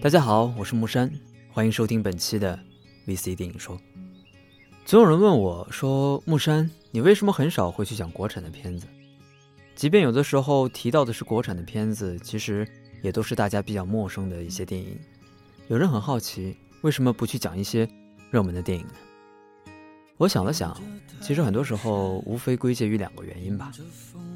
[0.00, 1.10] 大家好，我是木山，
[1.50, 2.56] 欢迎收听本期的
[3.06, 3.80] VC 电影说。
[4.84, 8.86] 总有人问我说：“木山，你为什么很少会去讲国产的片子？
[9.74, 12.68] 即便有的时候提到的是国产的片子，其实
[13.02, 14.96] 也都是大家比较陌生的一些电影。”
[15.66, 17.88] 有人很好奇，为什么不去讲一些
[18.30, 19.72] 热门的电影呢？
[20.18, 20.78] 我想了想，
[21.20, 23.72] 其实很多时候无非归结于两个原因吧。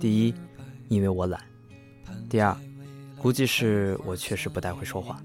[0.00, 0.34] 第一，
[0.88, 1.38] 因为我懒；
[2.28, 2.56] 第二，
[3.18, 5.22] 估计是我确实不太会说话。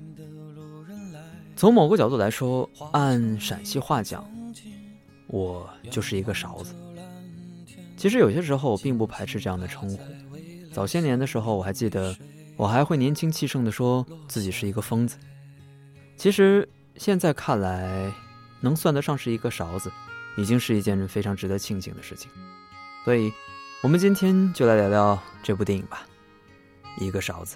[1.56, 4.30] 从某个角度来说，按陕西话讲，
[5.28, 6.76] 我就是一个勺子。
[7.96, 10.00] 其实有些时候我并不排斥这样的称呼。
[10.74, 12.14] 早些年的时候，我还记得，
[12.58, 15.18] 我还会年轻气盛地说自己是一个疯子。
[16.18, 18.12] 其实现在看来，
[18.60, 19.90] 能算得上是一个勺子，
[20.36, 22.30] 已经是一件非常值得庆幸的事情。
[23.06, 23.32] 所以，
[23.82, 26.06] 我们今天就来聊聊这部电影吧，
[27.04, 27.56] 《一个勺子》。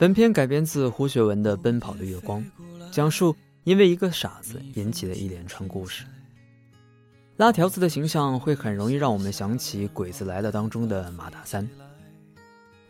[0.00, 2.42] 本片改编自胡雪文的《奔跑的月光》，
[2.90, 6.06] 讲述因为一个傻子引起的一连串故事。
[7.36, 11.68] 拉条子的形象会很容易让我们想起《鬼子来了》当中的马大三。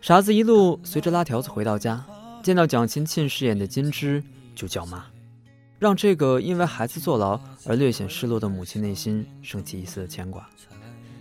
[0.01, 2.01] 傻子一路随着拉条子回到家，
[2.45, 4.23] 见到蒋勤勤饰演的金枝
[4.55, 5.05] 就叫妈，
[5.81, 10.49] 让这个因为孩子坐牢而略显失落的母亲内心升起一丝的牵挂，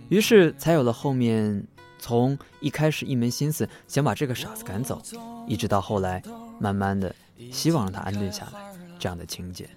[0.08, 1.66] 于是才有了后面
[2.00, 5.00] 从一开始一门心思想把这个傻子赶走，
[5.46, 6.22] 一直到后来
[6.58, 7.14] 慢慢的
[7.52, 8.60] 希望让他安顿下来
[8.98, 9.68] 这样的情节。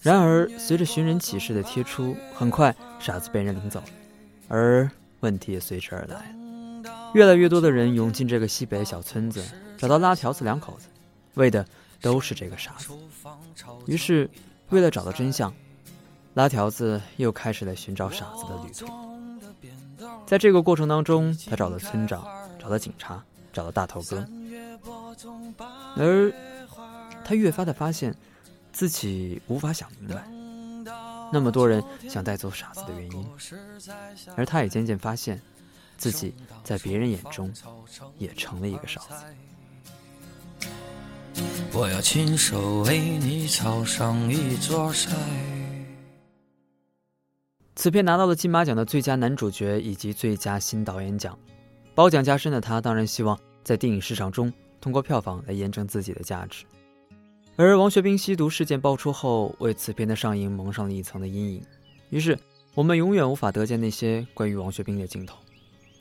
[0.00, 3.82] 然而，随着寻人启事的贴出，很快傻子被人领走，
[4.48, 4.88] 而
[5.20, 6.34] 问题也随之而来。
[7.14, 9.42] 越来越多的人涌进这个西北小村子，
[9.78, 10.88] 找到拉条子两口子，
[11.34, 11.64] 为的
[12.00, 12.88] 都是这个傻子。
[13.86, 14.28] 于是，
[14.70, 15.54] 为了找到真相，
[16.34, 18.86] 拉条子又开始了寻找傻子的旅途。
[20.26, 22.26] 在这个过程当中，他找了村长，
[22.58, 24.26] 找了警察，找了大头哥，
[25.96, 26.32] 而
[27.24, 28.14] 他越发的发现。
[28.74, 30.26] 自己无法想明白，
[31.30, 33.28] 那么多人想带走傻子的原因，
[34.34, 35.38] 而他也渐渐发现，
[35.98, 36.34] 自己
[36.64, 37.52] 在别人眼中
[38.16, 40.62] 也成了一个傻子。
[41.74, 45.51] 我要亲手为你抄上一座山。
[47.74, 51.38] 此片拿到了金马奖的最佳男主角以及最佳新导演奖，
[51.94, 56.64] 褒奖加身的他当然希望在电影市场中通过票房来验证自己的价值。
[57.56, 61.62] 而王学兵吸毒事件爆出后，为此片的上映蒙上了一层的阴影。
[62.10, 62.38] 于是，
[62.74, 65.38] 我们永远无法得见那些关于王学兵的镜头。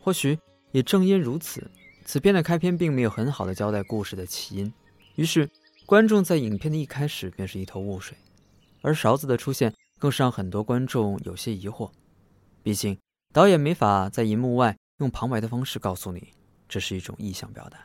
[0.01, 0.37] 或许
[0.71, 1.69] 也正因如此，
[2.05, 4.73] 此片的开篇并没有很好的交代故事的起因。
[5.15, 5.49] 于是，
[5.85, 8.17] 观众在影片的一开始便是一头雾水。
[8.81, 11.91] 而勺子的出现，更是让很多观众有些疑惑。
[12.63, 12.97] 毕竟，
[13.31, 16.29] 导演没法在银幕外用旁白的方式告诉你，
[16.67, 17.77] 这是一种意象表达。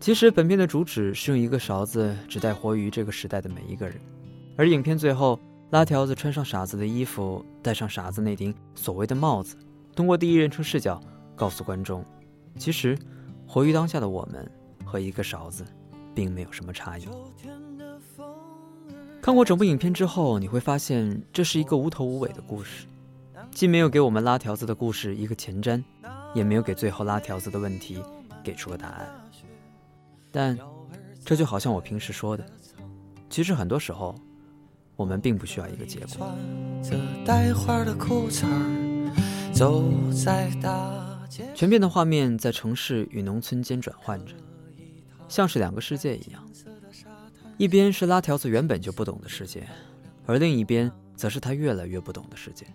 [0.00, 4.00] 其实本片的主旨是用一个勺子指代活于这个时代的每一个人，
[4.56, 5.38] 而影片最后，
[5.70, 9.56] 拉条子穿上傻子的衣服，戴上傻子那顶所谓的帽子，
[9.94, 11.00] 通过第一人称视角
[11.36, 12.04] 告诉观众，
[12.58, 12.98] 其实
[13.46, 14.50] 活于当下的我们
[14.84, 15.64] 和一个勺子，
[16.16, 17.06] 并没有什么差异。
[19.24, 22.84] 看过整部影片之后，你会发现这是一个无头无尾的故事，
[23.50, 25.82] 既没有给我们拉条子的故事一个前瞻，
[26.34, 28.02] 也没有给最后拉条子的问题
[28.42, 29.08] 给出个答案。
[30.30, 30.58] 但，
[31.24, 32.44] 这就好像我平时说的，
[33.30, 34.14] 其实很多时候，
[34.94, 36.30] 我们并不需要一个结果。
[41.54, 44.34] 全片的画面在城市与农村间转换着，
[45.30, 46.46] 像是两个世界一样。
[47.56, 49.66] 一边是拉条子原本就不懂的世界，
[50.26, 52.66] 而另一边则是他越来越不懂的世界。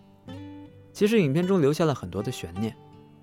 [0.94, 2.76] 其实影片中留下了很多的悬念，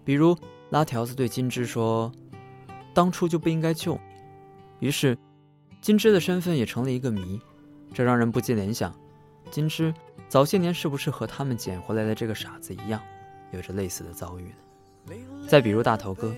[0.05, 0.37] 比如
[0.71, 2.13] 拉条子对金枝说
[2.93, 3.99] ：“当初就不应该救。”
[4.81, 5.17] 于是，
[5.81, 7.41] 金枝的身份也成了一个谜，
[7.95, 8.95] 这让人不禁联想：
[9.51, 9.93] 金枝
[10.29, 13.01] 早些年是不是和他们捡回来的这个傻子一样，
[13.53, 15.47] 有着类似的遭遇呢？
[15.49, 16.35] 再比如大头哥，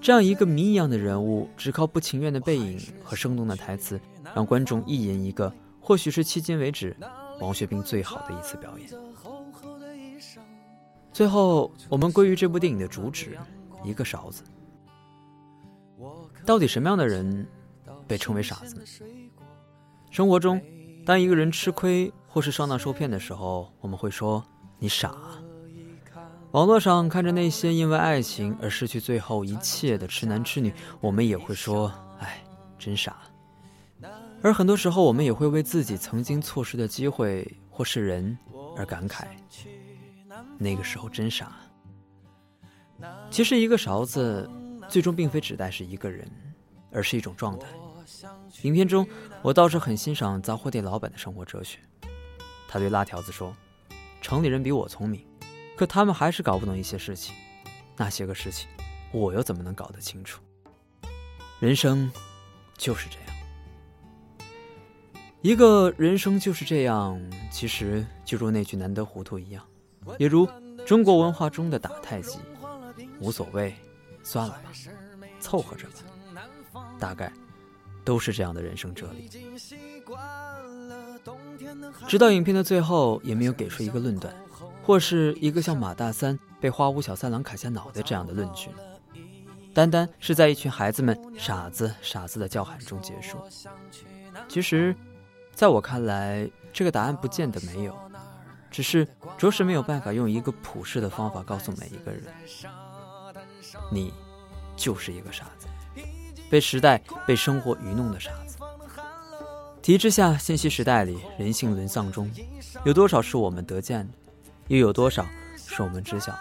[0.00, 4.00] 这样一个谜一样的人物，只靠不情愿的背影和生动的台词，
[4.34, 6.96] 让观众一演一个，或许是迄今为止
[7.40, 8.88] 王学兵最好的一次表演。
[11.12, 13.38] 最后，我们归于这部电影的主旨：
[13.84, 14.42] 一个勺子。
[16.44, 17.46] 到底什么样的人？
[18.08, 18.82] 被称为傻子。
[20.10, 20.60] 生活中，
[21.06, 24.44] 当一个人吃亏或是上当受骗的时候，我们会说
[24.78, 25.14] “你傻”。
[26.52, 31.90] 网络上看着那些因为爱情而失去最后一切的痴男痴女，我们也会说
[32.20, 32.44] “哎，
[32.78, 33.16] 真傻”。
[34.42, 38.36] 而很多时候，我们也会为自己曾经错失的机会或是人
[38.76, 39.26] 而感慨。
[40.58, 41.52] 那个时候真傻。
[43.30, 44.48] 其实，一个勺子
[44.88, 46.28] 最终并非指代是一个人，
[46.90, 47.66] 而是一种状态。
[48.62, 49.06] 影片中，
[49.42, 51.78] 我倒是很欣赏杂货店老板的生活哲学。
[52.68, 53.54] 他对辣条子说
[54.20, 55.24] ：“城里人比我聪明，
[55.76, 57.34] 可他们还是搞不懂一些事情。
[57.96, 58.68] 那些个事情，
[59.12, 60.42] 我又怎么能搞得清楚？
[61.60, 62.10] 人生
[62.76, 63.41] 就是这样。
[65.42, 69.66] 一个人生就是这样，其实就如那句难得糊涂一样，
[70.16, 70.48] 也如
[70.86, 72.38] 中国文化中的打太极。”
[73.18, 73.74] 无所谓，
[74.22, 74.72] 算了吧，
[75.40, 75.94] 凑合着吧。
[76.98, 77.32] 大概
[78.04, 79.28] 都是这样的人生哲理。
[82.06, 84.34] 直到影片的最后，也没有给出一个论断，
[84.82, 88.70] 或是一个像马大三被花屋小三郎砍下脑袋这样的论据，
[89.72, 93.38] 单单是在一群孩子们傻子傻子的叫喊中结束。
[94.48, 94.94] 其实，
[95.54, 97.96] 在我看来，这个答案不见得没有，
[98.70, 99.06] 只是
[99.38, 102.24] 着实没有办法用一个普世的方法告诉每一个人。
[103.90, 104.12] 你
[104.76, 105.66] 就是一个傻子，
[106.50, 108.56] 被时代、被生活愚弄的傻子。
[109.80, 112.30] 体制下、信息时代里，人性沦丧中，
[112.84, 114.14] 有多少是我们得见的，
[114.68, 115.26] 又有多少
[115.56, 116.38] 是我们知晓的？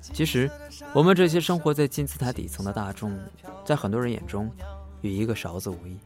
[0.00, 0.50] 其实，
[0.92, 3.18] 我们这些生活在金字塔底层的大众，
[3.64, 4.50] 在很多人眼中，
[5.00, 5.98] 与一个勺子无异。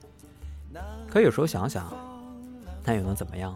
[1.09, 1.93] 可有时候想想，
[2.89, 3.55] 那又能怎么样？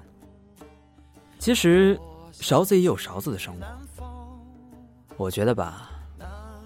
[1.39, 1.99] 其实，
[2.33, 3.67] 勺子也有勺子的生活。
[5.17, 5.89] 我觉得吧。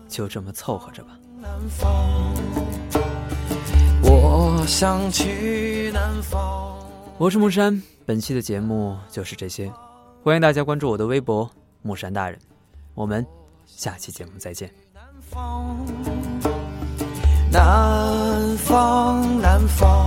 [0.08, 1.10] 就这么凑合着吧。
[4.02, 6.76] 我想去南方。
[7.18, 9.72] 我是木山，本期的节目就是这些，
[10.24, 11.48] 欢迎大家关注我的微博
[11.82, 12.36] 木山大人，
[12.94, 13.24] 我们
[13.64, 14.69] 下期节目再见。
[14.92, 15.76] 南方，
[17.52, 20.06] 南方，南方，我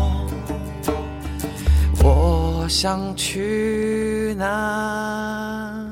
[2.70, 5.89] 想去哪？